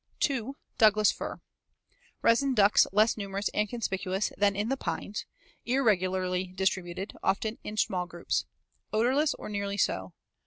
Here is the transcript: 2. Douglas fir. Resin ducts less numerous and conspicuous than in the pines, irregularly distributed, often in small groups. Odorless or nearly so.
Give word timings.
2. 0.21 0.55
Douglas 0.79 1.11
fir. 1.11 1.39
Resin 2.23 2.55
ducts 2.55 2.87
less 2.91 3.17
numerous 3.17 3.49
and 3.53 3.69
conspicuous 3.69 4.31
than 4.35 4.55
in 4.55 4.67
the 4.69 4.75
pines, 4.75 5.27
irregularly 5.63 6.47
distributed, 6.55 7.13
often 7.21 7.59
in 7.63 7.77
small 7.77 8.07
groups. 8.07 8.45
Odorless 8.91 9.35
or 9.35 9.47
nearly 9.47 9.77
so. 9.77 10.13